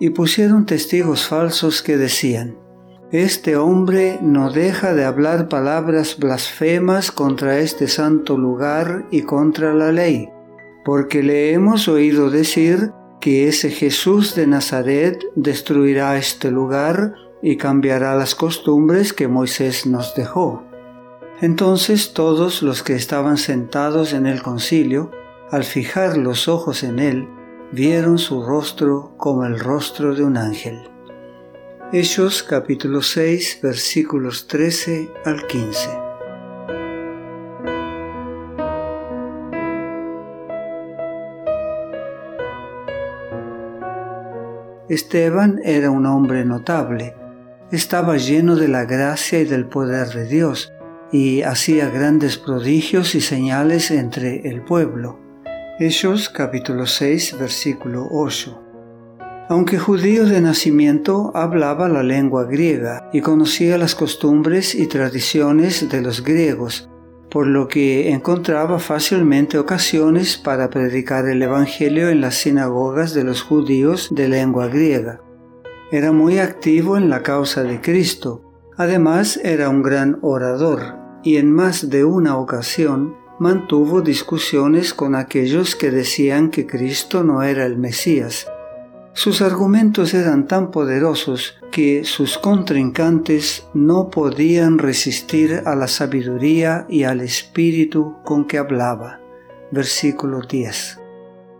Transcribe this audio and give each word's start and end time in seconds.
y 0.00 0.10
pusieron 0.10 0.64
testigos 0.66 1.28
falsos 1.28 1.82
que 1.82 1.96
decían, 1.96 2.56
Este 3.12 3.56
hombre 3.56 4.18
no 4.22 4.50
deja 4.50 4.94
de 4.94 5.04
hablar 5.04 5.48
palabras 5.48 6.16
blasfemas 6.18 7.12
contra 7.12 7.58
este 7.58 7.86
santo 7.86 8.38
lugar 8.38 9.06
y 9.10 9.22
contra 9.22 9.74
la 9.74 9.92
ley, 9.92 10.30
porque 10.84 11.22
le 11.22 11.52
hemos 11.52 11.86
oído 11.86 12.30
decir 12.30 12.92
que 13.20 13.46
ese 13.46 13.70
Jesús 13.70 14.34
de 14.34 14.46
Nazaret 14.46 15.22
destruirá 15.36 16.16
este 16.16 16.50
lugar 16.50 17.14
y 17.42 17.58
cambiará 17.58 18.14
las 18.16 18.34
costumbres 18.34 19.12
que 19.12 19.28
Moisés 19.28 19.84
nos 19.84 20.14
dejó. 20.14 20.64
Entonces 21.42 22.14
todos 22.14 22.62
los 22.62 22.82
que 22.82 22.94
estaban 22.94 23.36
sentados 23.36 24.14
en 24.14 24.26
el 24.26 24.42
concilio, 24.42 25.10
al 25.50 25.64
fijar 25.64 26.16
los 26.16 26.48
ojos 26.48 26.82
en 26.82 26.98
él, 26.98 27.28
vieron 27.72 28.18
su 28.18 28.42
rostro 28.42 29.14
como 29.16 29.44
el 29.44 29.60
rostro 29.60 30.14
de 30.14 30.24
un 30.24 30.36
ángel. 30.36 30.80
Hechos 31.92 32.42
capítulo 32.42 33.00
6 33.00 33.60
versículos 33.62 34.48
13 34.48 35.08
al 35.24 35.46
15. 35.46 35.88
Esteban 44.88 45.60
era 45.62 45.92
un 45.92 46.06
hombre 46.06 46.44
notable, 46.44 47.14
estaba 47.70 48.16
lleno 48.16 48.56
de 48.56 48.66
la 48.66 48.84
gracia 48.84 49.38
y 49.38 49.44
del 49.44 49.66
poder 49.66 50.08
de 50.08 50.26
Dios, 50.26 50.72
y 51.12 51.42
hacía 51.42 51.88
grandes 51.88 52.36
prodigios 52.36 53.14
y 53.14 53.20
señales 53.20 53.92
entre 53.92 54.48
el 54.48 54.62
pueblo. 54.62 55.29
Hechos 55.82 56.28
capítulo 56.28 56.84
6 56.84 57.38
versículo 57.40 58.06
8. 58.10 58.62
Aunque 59.48 59.78
judío 59.78 60.26
de 60.26 60.42
nacimiento, 60.42 61.32
hablaba 61.34 61.88
la 61.88 62.02
lengua 62.02 62.44
griega 62.44 63.08
y 63.14 63.22
conocía 63.22 63.78
las 63.78 63.94
costumbres 63.94 64.74
y 64.74 64.88
tradiciones 64.88 65.88
de 65.88 66.02
los 66.02 66.22
griegos, 66.22 66.90
por 67.30 67.46
lo 67.46 67.66
que 67.66 68.10
encontraba 68.10 68.78
fácilmente 68.78 69.56
ocasiones 69.56 70.36
para 70.36 70.68
predicar 70.68 71.26
el 71.26 71.40
Evangelio 71.40 72.10
en 72.10 72.20
las 72.20 72.34
sinagogas 72.34 73.14
de 73.14 73.24
los 73.24 73.40
judíos 73.40 74.10
de 74.10 74.28
lengua 74.28 74.68
griega. 74.68 75.22
Era 75.90 76.12
muy 76.12 76.40
activo 76.40 76.98
en 76.98 77.08
la 77.08 77.22
causa 77.22 77.62
de 77.62 77.80
Cristo, 77.80 78.52
además 78.76 79.40
era 79.42 79.70
un 79.70 79.82
gran 79.82 80.18
orador, 80.20 80.98
y 81.22 81.38
en 81.38 81.50
más 81.50 81.88
de 81.88 82.04
una 82.04 82.36
ocasión 82.36 83.14
mantuvo 83.40 84.02
discusiones 84.02 84.92
con 84.92 85.14
aquellos 85.14 85.74
que 85.74 85.90
decían 85.90 86.50
que 86.50 86.66
Cristo 86.66 87.24
no 87.24 87.42
era 87.42 87.64
el 87.64 87.78
Mesías. 87.78 88.46
Sus 89.14 89.40
argumentos 89.40 90.12
eran 90.12 90.46
tan 90.46 90.70
poderosos 90.70 91.56
que 91.72 92.04
sus 92.04 92.36
contrincantes 92.36 93.66
no 93.72 94.10
podían 94.10 94.76
resistir 94.76 95.62
a 95.64 95.74
la 95.74 95.88
sabiduría 95.88 96.84
y 96.90 97.04
al 97.04 97.22
espíritu 97.22 98.16
con 98.26 98.46
que 98.46 98.58
hablaba. 98.58 99.20
Versículo 99.70 100.42
10. 100.42 101.00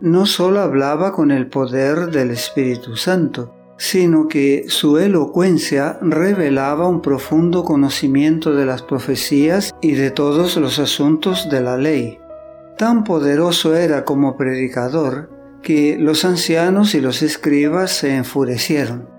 No 0.01 0.27
solo 0.27 0.61
hablaba 0.61 1.11
con 1.11 1.31
el 1.31 1.47
poder 1.47 2.11
del 2.11 2.29
Espíritu 2.29 2.95
Santo, 2.95 3.55
sino 3.81 4.27
que 4.27 4.65
su 4.67 4.99
elocuencia 4.99 5.97
revelaba 6.03 6.87
un 6.87 7.01
profundo 7.01 7.63
conocimiento 7.63 8.53
de 8.53 8.67
las 8.67 8.83
profecías 8.83 9.73
y 9.81 9.93
de 9.93 10.11
todos 10.11 10.55
los 10.57 10.77
asuntos 10.77 11.49
de 11.49 11.61
la 11.61 11.77
ley. 11.77 12.19
Tan 12.77 13.03
poderoso 13.03 13.75
era 13.75 14.05
como 14.05 14.37
predicador 14.37 15.31
que 15.63 15.97
los 15.99 16.25
ancianos 16.25 16.93
y 16.93 17.01
los 17.01 17.23
escribas 17.23 17.91
se 17.91 18.15
enfurecieron. 18.15 19.09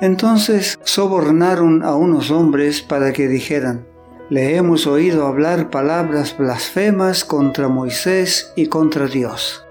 Entonces 0.00 0.80
sobornaron 0.82 1.84
a 1.84 1.94
unos 1.94 2.32
hombres 2.32 2.82
para 2.82 3.12
que 3.12 3.28
dijeran, 3.28 3.86
le 4.30 4.56
hemos 4.56 4.88
oído 4.88 5.28
hablar 5.28 5.70
palabras 5.70 6.36
blasfemas 6.36 7.24
contra 7.24 7.68
Moisés 7.68 8.52
y 8.56 8.66
contra 8.66 9.06
Dios. 9.06 9.64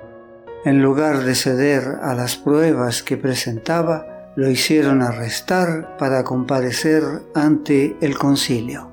En 0.64 0.82
lugar 0.82 1.26
de 1.26 1.36
ceder 1.36 1.98
a 2.02 2.14
las 2.14 2.38
pruebas 2.38 3.04
que 3.04 3.18
presentaba, 3.18 4.17
lo 4.38 4.52
hicieron 4.52 5.02
arrestar 5.02 5.98
para 5.98 6.24
comparecer 6.24 7.04
ante 7.34 7.98
el 8.02 8.20
concilio. 8.20 8.92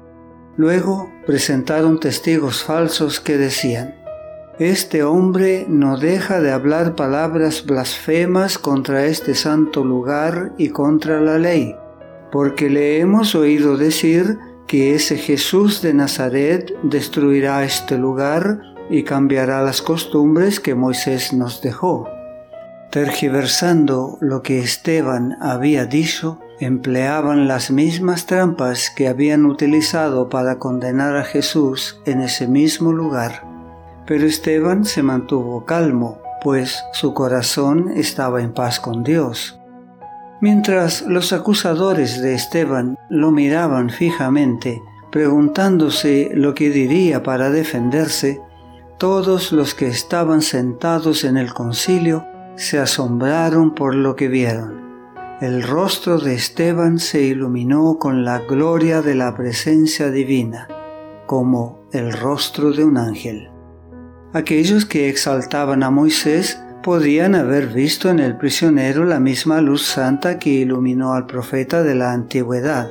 Luego 0.56 1.12
presentaron 1.26 2.00
testigos 2.00 2.64
falsos 2.64 3.20
que 3.20 3.36
decían, 3.36 3.94
Este 4.58 5.02
hombre 5.02 5.66
no 5.68 5.98
deja 5.98 6.40
de 6.40 6.50
hablar 6.50 6.96
palabras 6.96 7.66
blasfemas 7.66 8.56
contra 8.56 9.04
este 9.04 9.34
santo 9.34 9.84
lugar 9.84 10.54
y 10.56 10.70
contra 10.70 11.20
la 11.20 11.38
ley, 11.38 11.76
porque 12.32 12.70
le 12.70 12.98
hemos 13.00 13.34
oído 13.34 13.76
decir 13.76 14.38
que 14.66 14.94
ese 14.94 15.18
Jesús 15.18 15.82
de 15.82 15.92
Nazaret 15.92 16.72
destruirá 16.84 17.64
este 17.64 17.98
lugar 17.98 18.62
y 18.88 19.02
cambiará 19.02 19.60
las 19.60 19.82
costumbres 19.82 20.58
que 20.58 20.74
Moisés 20.74 21.34
nos 21.34 21.60
dejó. 21.60 22.13
Tergiversando 22.94 24.18
lo 24.20 24.42
que 24.42 24.60
Esteban 24.60 25.36
había 25.40 25.84
dicho, 25.84 26.38
empleaban 26.60 27.48
las 27.48 27.72
mismas 27.72 28.26
trampas 28.26 28.88
que 28.88 29.08
habían 29.08 29.46
utilizado 29.46 30.28
para 30.28 30.60
condenar 30.60 31.16
a 31.16 31.24
Jesús 31.24 32.00
en 32.06 32.20
ese 32.20 32.46
mismo 32.46 32.92
lugar. 32.92 33.42
Pero 34.06 34.24
Esteban 34.26 34.84
se 34.84 35.02
mantuvo 35.02 35.64
calmo, 35.64 36.20
pues 36.40 36.84
su 36.92 37.14
corazón 37.14 37.90
estaba 37.96 38.40
en 38.42 38.52
paz 38.52 38.78
con 38.78 39.02
Dios. 39.02 39.58
Mientras 40.40 41.02
los 41.02 41.32
acusadores 41.32 42.22
de 42.22 42.34
Esteban 42.34 42.96
lo 43.10 43.32
miraban 43.32 43.90
fijamente, 43.90 44.80
preguntándose 45.10 46.30
lo 46.32 46.54
que 46.54 46.70
diría 46.70 47.24
para 47.24 47.50
defenderse, 47.50 48.40
todos 48.98 49.50
los 49.50 49.74
que 49.74 49.88
estaban 49.88 50.42
sentados 50.42 51.24
en 51.24 51.36
el 51.36 51.52
concilio 51.52 52.24
se 52.56 52.78
asombraron 52.78 53.74
por 53.74 53.94
lo 53.94 54.16
que 54.16 54.28
vieron. 54.28 54.84
El 55.40 55.62
rostro 55.62 56.18
de 56.18 56.34
Esteban 56.34 56.98
se 56.98 57.22
iluminó 57.22 57.98
con 57.98 58.24
la 58.24 58.38
gloria 58.38 59.02
de 59.02 59.14
la 59.14 59.34
presencia 59.34 60.10
divina, 60.10 60.68
como 61.26 61.80
el 61.92 62.12
rostro 62.12 62.72
de 62.72 62.84
un 62.84 62.96
ángel. 62.96 63.50
Aquellos 64.32 64.86
que 64.86 65.08
exaltaban 65.08 65.82
a 65.82 65.90
Moisés 65.90 66.60
podían 66.82 67.34
haber 67.34 67.66
visto 67.68 68.10
en 68.10 68.20
el 68.20 68.36
prisionero 68.36 69.04
la 69.04 69.18
misma 69.18 69.60
luz 69.60 69.86
santa 69.86 70.38
que 70.38 70.50
iluminó 70.50 71.14
al 71.14 71.26
profeta 71.26 71.82
de 71.82 71.94
la 71.94 72.12
antigüedad. 72.12 72.90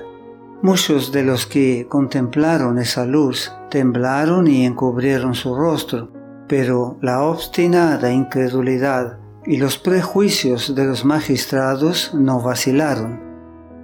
Muchos 0.62 1.12
de 1.12 1.24
los 1.24 1.46
que 1.46 1.88
contemplaron 1.88 2.78
esa 2.78 3.06
luz 3.06 3.54
temblaron 3.70 4.48
y 4.48 4.66
encubrieron 4.66 5.36
su 5.36 5.56
rostro, 5.56 6.12
pero 6.48 6.98
la 7.02 7.24
obstinada 7.24 8.12
incredulidad 8.12 9.23
y 9.46 9.58
los 9.58 9.78
prejuicios 9.78 10.76
de 10.76 10.86
los 10.86 11.06
magistrados 11.06 12.14
no 12.14 12.42
vacilaron. 12.42 13.22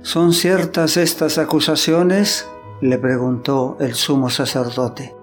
¿Son 0.01 0.33
ciertas 0.33 0.97
estas 0.97 1.37
acusaciones? 1.37 2.47
le 2.81 2.97
preguntó 2.97 3.75
el 3.81 3.93
sumo 3.93 4.29
sacerdote. 4.29 5.13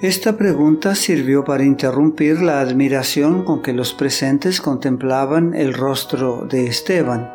Esta 0.00 0.36
pregunta 0.36 0.94
sirvió 0.94 1.44
para 1.44 1.64
interrumpir 1.64 2.40
la 2.40 2.60
admiración 2.60 3.44
con 3.44 3.62
que 3.62 3.72
los 3.72 3.92
presentes 3.92 4.60
contemplaban 4.60 5.54
el 5.54 5.74
rostro 5.74 6.46
de 6.48 6.66
Esteban. 6.66 7.30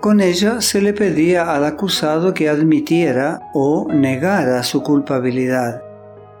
Con 0.00 0.20
ella 0.20 0.60
se 0.60 0.80
le 0.80 0.92
pedía 0.92 1.54
al 1.54 1.64
acusado 1.64 2.32
que 2.34 2.48
admitiera 2.48 3.40
o 3.52 3.88
negara 3.92 4.62
su 4.62 4.82
culpabilidad. 4.82 5.82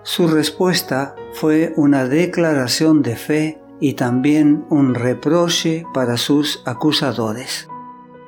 Su 0.02 0.28
respuesta 0.28 1.14
fue 1.32 1.72
una 1.76 2.06
declaración 2.06 3.02
de 3.02 3.16
fe 3.16 3.58
y 3.80 3.94
también 3.94 4.64
un 4.70 4.94
reproche 4.94 5.84
para 5.94 6.16
sus 6.16 6.62
acusadores. 6.64 7.68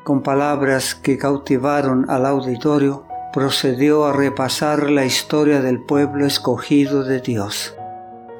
Con 0.04 0.22
palabras 0.22 0.94
que 0.94 1.18
cautivaron 1.18 2.08
al 2.08 2.26
auditorio, 2.26 3.04
procedió 3.32 4.06
a 4.06 4.12
repasar 4.12 4.90
la 4.90 5.04
historia 5.04 5.60
del 5.60 5.80
pueblo 5.80 6.26
escogido 6.26 7.04
de 7.04 7.20
Dios, 7.20 7.74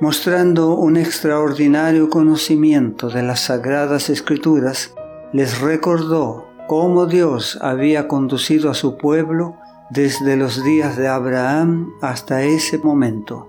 mostrando 0.00 0.74
un 0.74 0.96
extraordinario 0.96 2.10
conocimiento 2.10 3.08
de 3.08 3.22
las 3.22 3.40
sagradas 3.40 4.10
escrituras, 4.10 4.94
les 5.32 5.60
recordó 5.60 6.48
cómo 6.66 7.06
Dios 7.06 7.58
había 7.60 8.08
conducido 8.08 8.70
a 8.70 8.74
su 8.74 8.96
pueblo 8.96 9.56
desde 9.90 10.36
los 10.36 10.64
días 10.64 10.96
de 10.96 11.08
Abraham 11.08 11.92
hasta 12.00 12.42
ese 12.42 12.78
momento 12.78 13.48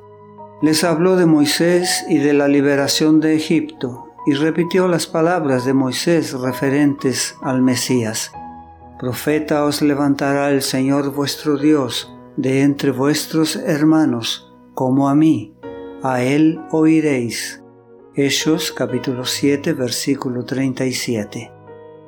les 0.62 0.84
habló 0.84 1.16
de 1.16 1.26
Moisés 1.26 2.06
y 2.08 2.20
de 2.20 2.34
la 2.34 2.48
liberación 2.48 3.20
de 3.20 3.36
Egipto 3.36 4.10
y 4.28 4.34
repitió 4.34 4.88
las 4.88 5.08
palabras 5.08 5.66
de 5.66 5.74
Moisés 5.74 6.34
referentes 6.34 7.36
al 7.42 7.64
Mesías. 7.64 8.32
Profeta 9.00 9.66
os 9.66 9.82
levantará 9.82 10.52
el 10.52 10.62
Señor 10.62 11.14
vuestro 11.14 11.58
Dios 11.58 12.16
de 12.38 12.62
entre 12.62 12.92
vuestros 12.92 13.56
hermanos, 13.56 14.54
como 14.76 15.10
a 15.10 15.16
mí, 15.16 15.56
a 16.04 16.22
él 16.22 16.62
oiréis. 16.70 17.64
Hechos 18.14 18.72
capítulo 18.72 19.26
7 19.26 19.74
versículo 19.74 20.46
37. 20.46 21.52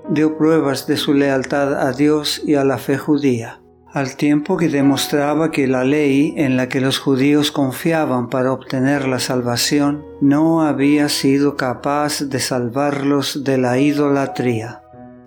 dio 0.09 0.37
pruebas 0.37 0.85
de 0.85 0.97
su 0.97 1.15
lealtad 1.15 1.73
a 1.73 1.91
Dios 1.91 2.43
y 2.45 2.53
a 2.53 2.63
la 2.63 2.77
fe 2.77 2.97
judía, 2.99 3.62
al 3.93 4.15
tiempo 4.15 4.57
que 4.57 4.69
demostraba 4.69 5.51
que 5.51 5.67
la 5.67 5.83
ley 5.83 6.33
en 6.37 6.57
la 6.57 6.67
que 6.67 6.81
los 6.81 6.99
judíos 6.99 7.51
confiaban 7.51 8.27
para 8.29 8.51
obtener 8.51 9.07
la 9.07 9.19
salvación 9.19 10.03
no 10.19 10.63
había 10.63 11.09
sido 11.09 11.55
capaz 11.55 12.21
de 12.21 12.39
salvarlos 12.39 13.43
de 13.43 13.57
la 13.59 13.77
idolatría. 13.77 14.81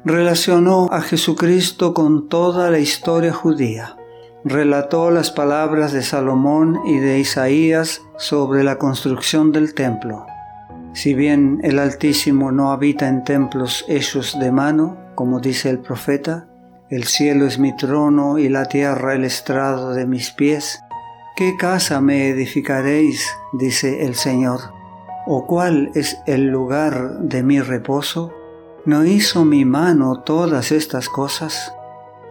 Relacionó 0.05 0.89
a 0.93 1.01
Jesucristo 1.01 1.95
con 1.95 2.29
toda 2.29 2.71
la 2.71 2.79
historia 2.79 3.33
judía. 3.33 3.97
Relató 4.45 5.11
las 5.11 5.31
palabras 5.31 5.93
de 5.93 6.03
Salomón 6.03 6.81
y 6.87 6.99
de 6.99 7.19
Isaías 7.19 8.03
sobre 8.19 8.65
la 8.65 8.79
construcción 8.79 9.53
del 9.53 9.75
templo 9.75 10.27
si 10.97 11.13
bien 11.13 11.61
el 11.63 11.79
Altísimo 11.79 12.53
no 12.53 12.73
habita 12.73 13.07
en 13.07 13.23
templos 13.23 13.85
hechos 13.87 14.39
de 14.41 14.51
mano, 14.51 14.97
como 15.15 15.41
dice 15.41 15.69
el 15.69 15.79
profeta, 15.79 16.49
el 16.89 17.05
cielo 17.05 17.47
es 17.47 17.59
mi 17.59 17.75
trono 17.77 18.39
y 18.39 18.49
la 18.49 18.67
tierra 18.67 19.15
el 19.15 19.25
estrado 19.25 19.93
de 19.93 20.07
mis 20.07 20.31
pies, 20.31 20.81
¿qué 21.35 21.57
casa 21.57 22.01
me 22.01 22.29
edificaréis? 22.29 23.27
dice 23.53 24.05
el 24.05 24.15
Señor. 24.15 24.61
¿O 25.27 25.47
cuál 25.47 25.91
es 25.97 26.19
el 26.27 26.47
lugar 26.47 27.19
de 27.19 27.43
mi 27.43 27.61
reposo? 27.61 28.33
¿No 28.85 29.05
hizo 29.05 29.45
mi 29.45 29.65
mano 29.65 30.21
todas 30.21 30.71
estas 30.71 31.09
cosas? 31.09 31.75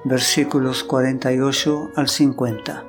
Versículos 0.05 0.85
48 0.85 1.91
al 1.97 2.07
50. 2.07 2.85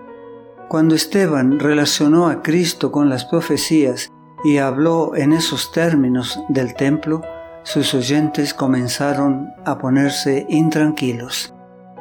Cuando 0.68 0.94
Esteban 0.94 1.58
relacionó 1.58 2.28
a 2.28 2.42
Cristo 2.42 2.92
con 2.92 3.08
las 3.08 3.24
profecías 3.24 4.12
y 4.44 4.58
habló 4.58 5.16
en 5.16 5.32
esos 5.32 5.72
términos 5.72 6.38
del 6.48 6.76
templo, 6.76 7.22
sus 7.64 7.92
oyentes 7.94 8.54
comenzaron 8.54 9.48
a 9.64 9.78
ponerse 9.78 10.46
intranquilos. 10.48 11.55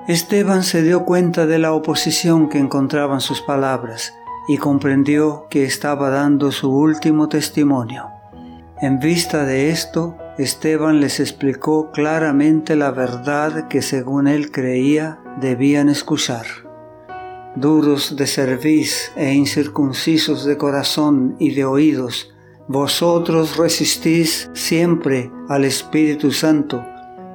Esteban 0.08 0.62
se 0.62 0.84
dio 0.84 1.04
cuenta 1.04 1.48
de 1.48 1.58
la 1.58 1.74
oposición 1.74 2.48
que 2.48 2.60
encontraban 2.60 3.22
sus 3.22 3.42
palabras 3.42 4.14
y 4.48 4.58
comprendió 4.58 5.48
que 5.50 5.64
estaba 5.64 6.12
dando 6.12 6.52
su 6.52 6.70
último 6.70 7.28
testimonio. 7.28 8.12
En 8.82 9.00
vista 9.00 9.46
de 9.46 9.72
esto, 9.72 10.16
Esteban 10.38 11.00
les 11.00 11.20
explicó 11.20 11.92
claramente 11.92 12.76
la 12.76 12.92
verdad 12.92 13.68
que 13.68 13.82
según 13.82 14.28
él 14.28 14.52
creía 14.52 15.18
debían 15.42 15.90
escuchar. 15.90 16.46
Duros 17.56 18.16
de 18.16 18.28
cerviz 18.28 19.12
e 19.16 19.34
incircuncisos 19.34 20.46
de 20.46 20.56
corazón 20.56 21.36
y 21.40 21.56
de 21.56 21.66
oídos, 21.66 22.32
vosotros 22.68 23.58
resistís 23.58 24.52
siempre 24.54 25.32
al 25.50 25.66
Espíritu 25.66 26.32
Santo, 26.32 26.86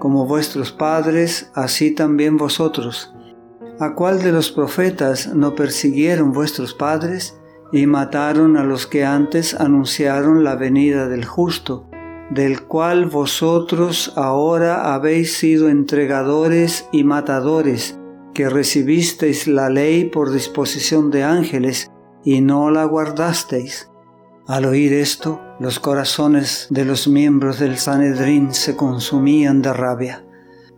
como 0.00 0.26
vuestros 0.26 0.73
padres, 0.73 1.52
así 1.55 1.93
también 1.93 2.37
vosotros. 2.37 3.14
¿A 3.79 3.94
cuál 3.94 4.20
de 4.23 4.32
los 4.32 4.50
profetas 4.50 5.32
no 5.32 5.55
persiguieron 5.55 6.32
vuestros 6.32 6.75
padres 6.75 7.38
y 7.70 7.87
mataron 7.87 8.56
a 8.56 8.64
los 8.64 8.87
que 8.87 9.05
antes 9.05 9.55
anunciaron 9.55 10.43
la 10.43 10.56
venida 10.56 11.06
del 11.06 11.25
justo, 11.25 11.88
del 12.31 12.62
cual 12.62 13.06
vosotros 13.06 14.12
ahora 14.17 14.94
habéis 14.94 15.37
sido 15.37 15.69
entregadores 15.69 16.88
y 16.93 17.05
matadores, 17.05 17.99
que 18.35 18.49
recibisteis 18.49 19.46
la 19.46 19.69
ley 19.69 20.05
por 20.05 20.32
disposición 20.32 21.11
de 21.11 21.25
ángeles 21.25 21.91
y 22.25 22.41
no 22.41 22.70
la 22.70 22.85
guardasteis? 22.85 23.89
Al 24.46 24.64
oír 24.64 24.92
esto, 24.92 25.40
los 25.60 25.78
corazones 25.78 26.66
de 26.70 26.84
los 26.84 27.06
miembros 27.06 27.58
del 27.58 27.78
Sanedrín 27.78 28.52
se 28.52 28.75
consumían 28.75 29.62
de 29.62 29.72
rabia. 29.72 30.25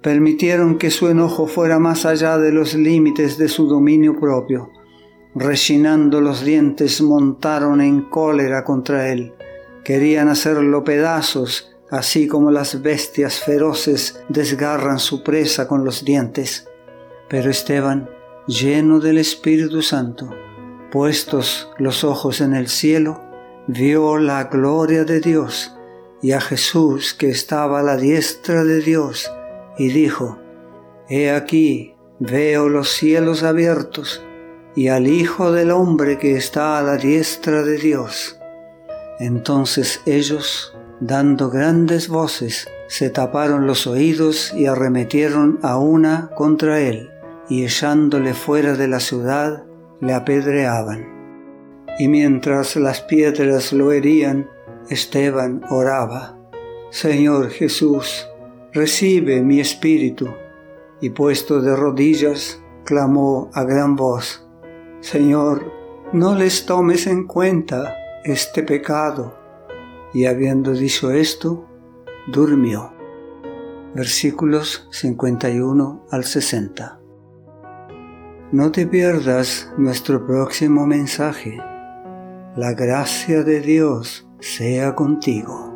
Permitieron 0.03 0.79
que 0.79 0.91
su 0.91 1.09
enojo 1.09 1.47
fuera 1.47 1.79
más 1.79 2.05
allá 2.05 2.37
de 2.39 2.53
los 2.53 2.75
límites 2.75 3.39
de 3.39 3.49
su 3.49 3.69
dominio 3.69 4.19
propio. 4.19 4.71
Rechinando 5.35 6.21
los 6.21 6.45
dientes, 6.45 7.01
montaron 7.01 7.81
en 7.81 8.03
cólera 8.03 8.65
contra 8.65 9.09
él. 9.09 9.33
Querían 9.85 10.29
hacerlo 10.29 10.85
pedazos, 10.85 11.75
así 11.91 12.27
como 12.27 12.51
las 12.51 12.83
bestias 12.83 13.41
feroces 13.41 14.21
desgarran 14.29 14.99
su 14.99 15.23
presa 15.23 15.69
con 15.69 15.85
los 15.85 16.05
dientes. 16.05 16.69
Pero 17.31 17.49
Esteban, 17.49 18.11
lleno 18.47 18.99
del 19.01 19.19
Espíritu 19.19 19.83
Santo, 19.83 20.29
puestos 20.91 21.71
los 21.79 22.05
ojos 22.05 22.41
en 22.41 22.55
el 22.55 22.69
cielo, 22.69 23.32
vio 23.67 24.19
la 24.19 24.45
gloria 24.45 25.05
de 25.05 25.21
Dios 25.21 25.73
y 26.21 26.33
a 26.33 26.41
Jesús 26.41 27.15
que 27.15 27.31
estaba 27.31 27.81
a 27.81 27.83
la 27.83 27.97
diestra 27.97 28.65
de 28.65 28.81
Dios 28.81 29.31
y 29.79 29.89
dijo, 29.89 30.39
He 31.09 31.31
aquí, 31.31 31.95
veo 32.19 32.69
los 32.69 32.91
cielos 32.91 33.43
abiertos 33.43 34.23
y 34.75 34.89
al 34.89 35.07
Hijo 35.07 35.53
del 35.53 35.71
Hombre 35.71 36.19
que 36.19 36.37
está 36.37 36.79
a 36.79 36.83
la 36.83 36.97
diestra 36.97 37.63
de 37.63 37.79
Dios. 37.79 38.39
Entonces 39.19 40.01
ellos, 40.07 40.75
dando 41.01 41.51
grandes 41.51 42.09
voces, 42.09 42.69
se 42.89 43.11
taparon 43.11 43.67
los 43.67 43.87
oídos 43.87 44.53
y 44.55 44.67
arremetieron 44.67 45.59
a 45.63 45.79
una 45.79 46.31
contra 46.35 46.81
él, 46.81 47.11
y 47.49 47.65
echándole 47.65 48.35
fuera 48.35 48.75
de 48.75 48.89
la 48.89 49.01
ciudad, 49.01 49.65
le 50.01 50.15
apedreaban 50.15 51.12
y 52.03 52.09
mientras 52.09 52.75
las 52.75 53.01
piedras 53.01 53.73
lo 53.73 53.93
herían, 53.93 54.51
Esteban 54.89 55.63
oraba, 55.71 56.37
Señor 56.91 57.51
Jesús, 57.51 58.27
recibe 58.73 59.41
mi 59.41 59.61
espíritu. 59.61 60.29
Y 61.01 61.11
puesto 61.11 61.63
de 61.63 61.77
rodillas, 61.77 62.61
clamó 62.85 63.53
a 63.55 63.63
gran 63.63 63.95
voz, 63.95 64.45
Señor, 64.99 65.73
no 66.13 66.35
les 66.35 66.67
tomes 66.67 67.07
en 67.07 67.29
cuenta 67.29 67.95
este 68.25 68.65
pecado. 68.65 69.39
Y 70.13 70.27
habiendo 70.27 70.73
dicho 70.73 71.13
esto, 71.13 71.69
durmió. 72.27 72.93
Versículos 73.95 74.89
51 74.91 76.07
al 76.11 76.25
60. 76.25 77.01
No 78.51 78.73
te 78.73 78.89
pierdas 78.89 79.73
nuestro 79.79 80.27
próximo 80.27 80.85
mensaje 80.85 81.61
la 82.57 82.75
gracia 82.75 83.43
de 83.45 83.61
Dios 83.61 84.27
sea 84.39 84.95
contigo. 84.95 85.72